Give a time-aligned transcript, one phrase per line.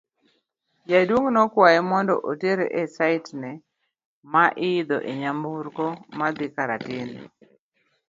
[0.89, 3.45] Jaduong' nokwaye mondo otere e sitesen
[4.31, 5.85] ma iidho e nyamburko
[6.19, 7.21] madhi Karatina.